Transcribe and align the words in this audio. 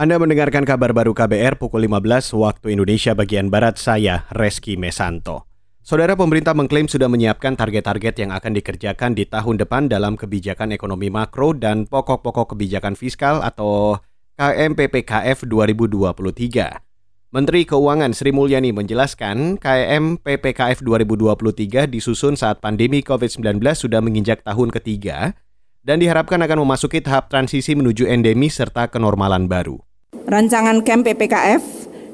Anda 0.00 0.16
mendengarkan 0.16 0.64
kabar 0.64 0.96
baru 0.96 1.12
KBR 1.12 1.60
pukul 1.60 1.84
15 1.84 2.32
waktu 2.32 2.72
Indonesia 2.72 3.12
bagian 3.12 3.52
Barat, 3.52 3.76
saya 3.76 4.24
Reski 4.32 4.80
Mesanto. 4.80 5.44
Saudara 5.84 6.16
pemerintah 6.16 6.56
mengklaim 6.56 6.88
sudah 6.88 7.04
menyiapkan 7.04 7.52
target-target 7.52 8.24
yang 8.24 8.32
akan 8.32 8.56
dikerjakan 8.56 9.12
di 9.12 9.28
tahun 9.28 9.60
depan 9.60 9.92
dalam 9.92 10.16
kebijakan 10.16 10.72
ekonomi 10.72 11.12
makro 11.12 11.52
dan 11.52 11.84
pokok-pokok 11.84 12.56
kebijakan 12.56 12.96
fiskal 12.96 13.44
atau 13.44 14.00
KMPPKF 14.40 15.44
2023. 15.44 17.36
Menteri 17.36 17.68
Keuangan 17.68 18.16
Sri 18.16 18.32
Mulyani 18.32 18.72
menjelaskan 18.72 19.60
KM 19.60 20.16
PPKF 20.24 20.80
2023 20.80 21.92
disusun 21.92 22.40
saat 22.40 22.64
pandemi 22.64 23.04
COVID-19 23.04 23.60
sudah 23.76 24.00
menginjak 24.00 24.48
tahun 24.48 24.72
ketiga 24.72 25.36
dan 25.84 26.00
diharapkan 26.00 26.40
akan 26.40 26.64
memasuki 26.64 27.04
tahap 27.04 27.28
transisi 27.28 27.76
menuju 27.76 28.08
endemi 28.08 28.48
serta 28.48 28.88
kenormalan 28.88 29.44
baru. 29.44 29.89
Rancangan 30.10 30.82
KEM 30.82 31.06
PPKF 31.06 31.62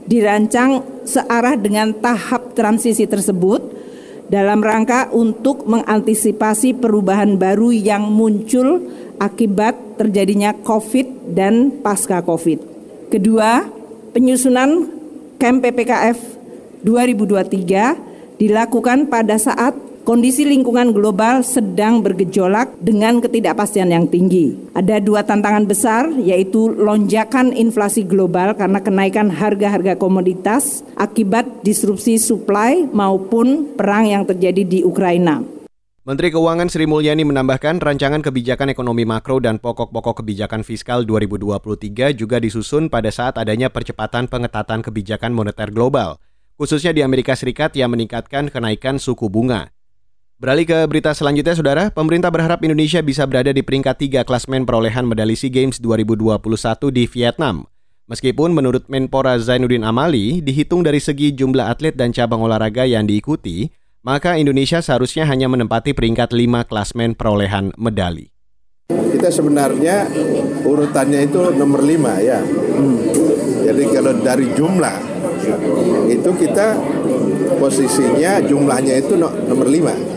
dirancang 0.05 0.84
searah 1.09 1.57
dengan 1.57 1.97
tahap 1.97 2.53
transisi 2.53 3.09
tersebut 3.09 3.61
dalam 4.29 4.61
rangka 4.61 5.09
untuk 5.16 5.65
mengantisipasi 5.65 6.77
perubahan 6.77 7.41
baru 7.41 7.73
yang 7.73 8.09
muncul 8.12 8.84
akibat 9.17 9.97
terjadinya 9.97 10.53
COVID 10.53 11.33
dan 11.33 11.80
pasca 11.80 12.20
COVID. 12.20 12.61
Kedua, 13.09 13.65
penyusunan 14.12 14.92
KEM 15.41 15.65
PPKF 15.65 16.19
2023 16.84 18.37
dilakukan 18.37 19.09
pada 19.09 19.41
saat 19.41 19.73
kondisi 20.06 20.46
lingkungan 20.46 20.95
global 20.95 21.42
sedang 21.42 21.98
bergejolak 21.98 22.78
dengan 22.78 23.19
ketidakpastian 23.19 23.91
yang 23.91 24.06
tinggi. 24.06 24.55
Ada 24.70 25.02
dua 25.02 25.27
tantangan 25.27 25.66
besar, 25.66 26.06
yaitu 26.23 26.70
lonjakan 26.70 27.51
inflasi 27.51 28.06
global 28.06 28.55
karena 28.55 28.78
kenaikan 28.78 29.27
harga-harga 29.27 29.98
komoditas 29.98 30.87
akibat 30.95 31.45
disrupsi 31.66 32.22
supply 32.22 32.86
maupun 32.94 33.75
perang 33.75 34.06
yang 34.06 34.22
terjadi 34.22 34.62
di 34.62 34.78
Ukraina. 34.86 35.42
Menteri 36.06 36.31
Keuangan 36.31 36.70
Sri 36.70 36.86
Mulyani 36.86 37.27
menambahkan 37.27 37.83
rancangan 37.83 38.22
kebijakan 38.22 38.70
ekonomi 38.70 39.03
makro 39.03 39.42
dan 39.42 39.59
pokok-pokok 39.59 40.22
kebijakan 40.22 40.62
fiskal 40.62 41.03
2023 41.03 42.14
juga 42.14 42.38
disusun 42.38 42.86
pada 42.86 43.11
saat 43.11 43.42
adanya 43.42 43.75
percepatan 43.75 44.31
pengetatan 44.31 44.86
kebijakan 44.86 45.34
moneter 45.34 45.75
global, 45.75 46.22
khususnya 46.55 46.94
di 46.94 47.03
Amerika 47.03 47.34
Serikat 47.34 47.75
yang 47.75 47.91
meningkatkan 47.91 48.55
kenaikan 48.55 49.03
suku 49.03 49.27
bunga. 49.27 49.75
Beralih 50.37 50.69
ke 50.69 50.84
berita 50.84 51.17
selanjutnya, 51.17 51.56
Saudara. 51.56 51.89
Pemerintah 51.89 52.29
berharap 52.29 52.61
Indonesia 52.61 53.01
bisa 53.01 53.25
berada 53.25 53.56
di 53.56 53.65
peringkat 53.65 54.20
3 54.20 54.29
klasmen 54.29 54.69
perolehan 54.69 55.09
medali 55.09 55.33
SEA 55.33 55.48
Games 55.48 55.81
2021 55.81 56.37
di 56.93 57.09
Vietnam. 57.09 57.65
Meskipun 58.05 58.53
menurut 58.53 58.84
Menpora 58.93 59.41
Zainuddin 59.41 59.81
Amali, 59.81 60.45
dihitung 60.45 60.84
dari 60.84 61.01
segi 61.01 61.33
jumlah 61.33 61.73
atlet 61.73 61.97
dan 61.97 62.12
cabang 62.12 62.45
olahraga 62.45 62.84
yang 62.84 63.09
diikuti, 63.09 63.73
maka 64.05 64.37
Indonesia 64.37 64.84
seharusnya 64.84 65.25
hanya 65.25 65.48
menempati 65.48 65.97
peringkat 65.97 66.37
5 66.37 66.69
klasmen 66.69 67.17
perolehan 67.17 67.73
medali. 67.81 68.28
Kita 68.93 69.33
sebenarnya 69.33 70.05
urutannya 70.69 71.33
itu 71.33 71.48
nomor 71.56 71.81
5 71.81 71.97
ya. 72.21 72.45
Jadi 73.73 73.83
kalau 73.89 74.12
dari 74.21 74.53
jumlah 74.53 74.97
itu 76.12 76.31
kita 76.45 76.77
posisinya 77.56 78.45
jumlahnya 78.45 79.00
itu 79.00 79.17
nomor 79.17 79.65
5 79.65 80.16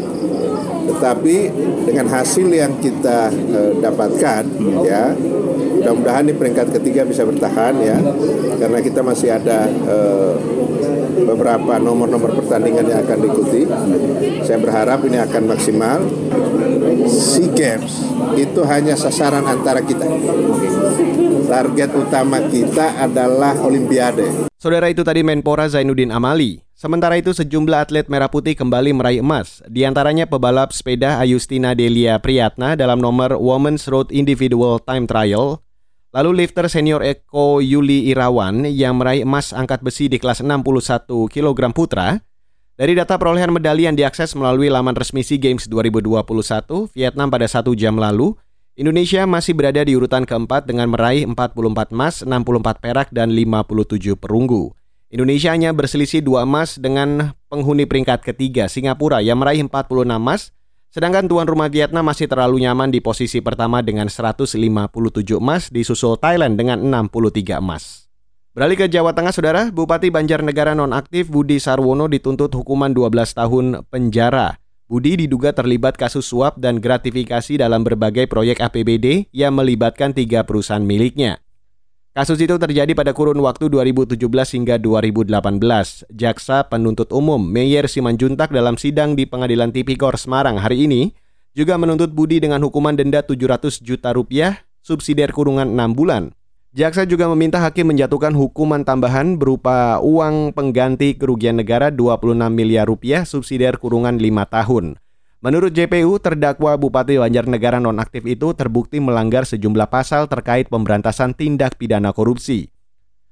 tetapi 0.88 1.36
dengan 1.84 2.08
hasil 2.08 2.48
yang 2.48 2.78
kita 2.80 3.32
uh, 3.32 3.72
dapatkan 3.82 4.44
ya 4.86 5.16
mudah-mudahan 5.80 6.28
di 6.28 6.36
peringkat 6.36 6.76
ketiga 6.76 7.08
bisa 7.08 7.24
bertahan 7.24 7.74
ya. 7.80 7.98
Karena 8.60 8.80
kita 8.84 9.00
masih 9.00 9.32
ada 9.32 9.66
uh, 9.88 10.36
beberapa 11.24 11.80
nomor-nomor 11.80 12.36
pertandingan 12.36 12.86
yang 12.92 13.00
akan 13.08 13.18
diikuti. 13.24 13.64
Saya 14.44 14.60
berharap 14.60 15.00
ini 15.08 15.18
akan 15.24 15.44
maksimal. 15.48 16.00
SEA 17.08 17.50
Games 17.56 18.06
itu 18.36 18.62
hanya 18.68 18.94
sasaran 18.94 19.48
antara 19.48 19.82
kita 19.82 20.04
target 21.50 21.90
utama 21.98 22.38
kita 22.46 23.02
adalah 23.02 23.58
Olimpiade. 23.66 24.46
Saudara 24.62 24.94
itu 24.94 25.02
tadi 25.02 25.26
Menpora 25.26 25.66
Zainuddin 25.66 26.14
Amali. 26.14 26.62
Sementara 26.78 27.20
itu 27.20 27.36
sejumlah 27.36 27.90
atlet 27.90 28.08
merah 28.08 28.32
putih 28.32 28.56
kembali 28.56 28.96
meraih 28.96 29.20
emas, 29.20 29.60
di 29.68 29.84
antaranya 29.84 30.24
pebalap 30.24 30.72
sepeda 30.72 31.20
Ayustina 31.20 31.76
Delia 31.76 32.16
Priyatna 32.24 32.80
dalam 32.80 33.04
nomor 33.04 33.36
Women's 33.36 33.84
Road 33.92 34.16
Individual 34.16 34.80
Time 34.80 35.04
Trial, 35.04 35.60
lalu 36.16 36.46
lifter 36.46 36.72
senior 36.72 37.04
Eko 37.04 37.60
Yuli 37.60 38.08
Irawan 38.08 38.64
yang 38.64 38.96
meraih 38.96 39.28
emas 39.28 39.52
angkat 39.52 39.84
besi 39.84 40.08
di 40.08 40.24
kelas 40.24 40.40
61 40.40 41.04
kg 41.28 41.60
putra. 41.76 42.24
Dari 42.80 42.96
data 42.96 43.20
perolehan 43.20 43.52
medali 43.52 43.84
yang 43.84 44.00
diakses 44.00 44.32
melalui 44.40 44.72
laman 44.72 44.96
resmi 44.96 45.20
SEA 45.20 45.36
Games 45.36 45.68
2021 45.68 46.96
Vietnam 46.96 47.28
pada 47.28 47.44
satu 47.44 47.76
jam 47.76 48.00
lalu, 48.00 48.40
Indonesia 48.80 49.28
masih 49.28 49.60
berada 49.60 49.84
di 49.84 49.92
urutan 49.92 50.24
keempat 50.24 50.64
dengan 50.64 50.88
meraih 50.88 51.28
44 51.28 51.92
emas, 51.92 52.24
64 52.24 52.80
perak, 52.80 53.12
dan 53.12 53.28
57 53.36 54.16
perunggu. 54.16 54.72
Indonesia 55.12 55.52
hanya 55.52 55.76
berselisih 55.76 56.24
dua 56.24 56.48
emas 56.48 56.80
dengan 56.80 57.36
penghuni 57.52 57.84
peringkat 57.84 58.24
ketiga 58.24 58.72
Singapura 58.72 59.20
yang 59.20 59.44
meraih 59.44 59.68
46 59.68 60.16
emas, 60.16 60.56
sedangkan 60.96 61.28
tuan 61.28 61.44
rumah 61.44 61.68
Vietnam 61.68 62.08
masih 62.08 62.32
terlalu 62.32 62.64
nyaman 62.64 62.88
di 62.88 63.04
posisi 63.04 63.44
pertama 63.44 63.84
dengan 63.84 64.08
157 64.08 64.56
emas 65.36 65.68
disusul 65.68 66.16
Thailand 66.16 66.56
dengan 66.56 66.80
63 66.80 67.60
emas. 67.60 68.08
Beralih 68.56 68.80
ke 68.80 68.88
Jawa 68.88 69.12
Tengah, 69.12 69.36
Saudara, 69.36 69.68
Bupati 69.76 70.08
Banjarnegara 70.08 70.72
nonaktif 70.72 71.28
Budi 71.28 71.60
Sarwono 71.60 72.08
dituntut 72.08 72.56
hukuman 72.56 72.96
12 72.96 73.12
tahun 73.44 73.84
penjara. 73.92 74.56
Budi 74.90 75.22
diduga 75.22 75.54
terlibat 75.54 76.02
kasus 76.02 76.26
suap 76.26 76.58
dan 76.58 76.82
gratifikasi 76.82 77.62
dalam 77.62 77.86
berbagai 77.86 78.26
proyek 78.26 78.58
APBD 78.58 79.30
yang 79.30 79.54
melibatkan 79.54 80.18
tiga 80.18 80.42
perusahaan 80.42 80.82
miliknya. 80.82 81.38
Kasus 82.18 82.42
itu 82.42 82.58
terjadi 82.58 82.98
pada 82.98 83.14
kurun 83.14 83.38
waktu 83.38 83.70
2017 83.70 84.18
hingga 84.58 84.82
2018. 84.82 86.10
Jaksa 86.10 86.66
penuntut 86.66 87.14
umum 87.14 87.38
Meyer 87.38 87.86
Simanjuntak 87.86 88.50
dalam 88.50 88.82
sidang 88.82 89.14
di 89.14 89.30
Pengadilan 89.30 89.70
Tipikor 89.70 90.18
Semarang 90.18 90.58
hari 90.58 90.90
ini 90.90 91.14
juga 91.54 91.78
menuntut 91.78 92.10
Budi 92.10 92.42
dengan 92.42 92.66
hukuman 92.66 92.98
denda 92.98 93.22
700 93.22 93.86
juta 93.86 94.10
rupiah, 94.10 94.66
subsidiar 94.82 95.30
kurungan 95.38 95.70
6 95.70 95.94
bulan. 95.94 96.34
Jaksa 96.70 97.02
juga 97.02 97.26
meminta 97.34 97.58
hakim 97.58 97.90
menjatuhkan 97.90 98.30
hukuman 98.38 98.86
tambahan 98.86 99.42
berupa 99.42 99.98
uang 100.06 100.54
pengganti 100.54 101.18
kerugian 101.18 101.58
negara 101.58 101.90
26 101.90 102.38
miliar 102.54 102.86
rupiah, 102.86 103.26
subsidiar 103.26 103.82
kurungan 103.82 104.22
5 104.22 104.46
tahun. 104.46 105.02
Menurut 105.42 105.74
JPU, 105.74 106.22
terdakwa 106.22 106.78
Bupati 106.78 107.18
Banjarnegara 107.18 107.82
nonaktif 107.82 108.22
itu 108.30 108.54
terbukti 108.54 109.02
melanggar 109.02 109.50
sejumlah 109.50 109.90
pasal 109.90 110.30
terkait 110.30 110.70
pemberantasan 110.70 111.34
tindak 111.34 111.74
pidana 111.74 112.14
korupsi. 112.14 112.70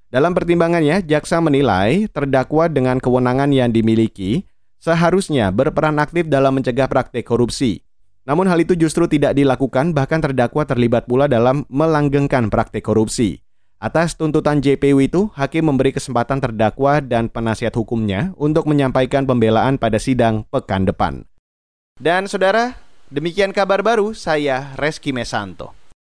Dalam 0.10 0.34
pertimbangannya, 0.34 1.06
jaksa 1.06 1.38
menilai 1.38 2.10
terdakwa 2.10 2.66
dengan 2.66 2.98
kewenangan 2.98 3.54
yang 3.54 3.70
dimiliki 3.70 4.50
seharusnya 4.82 5.54
berperan 5.54 6.02
aktif 6.02 6.26
dalam 6.26 6.58
mencegah 6.58 6.90
praktik 6.90 7.30
korupsi. 7.30 7.87
Namun 8.28 8.44
hal 8.52 8.60
itu 8.60 8.76
justru 8.76 9.08
tidak 9.08 9.40
dilakukan, 9.40 9.96
bahkan 9.96 10.20
terdakwa 10.20 10.68
terlibat 10.68 11.08
pula 11.08 11.32
dalam 11.32 11.64
melanggengkan 11.72 12.52
praktik 12.52 12.84
korupsi. 12.84 13.40
Atas 13.80 14.20
tuntutan 14.20 14.60
JPU 14.60 15.00
itu, 15.00 15.32
hakim 15.32 15.72
memberi 15.72 15.96
kesempatan 15.96 16.44
terdakwa 16.44 17.00
dan 17.00 17.32
penasihat 17.32 17.72
hukumnya 17.72 18.36
untuk 18.36 18.68
menyampaikan 18.68 19.24
pembelaan 19.24 19.80
pada 19.80 19.96
sidang 19.96 20.44
pekan 20.52 20.84
depan. 20.84 21.24
Dan 21.96 22.28
saudara, 22.28 22.76
demikian 23.08 23.56
kabar 23.56 23.80
baru 23.80 24.12
saya 24.12 24.76
Reski 24.76 25.16
Mesanto. 25.16 25.77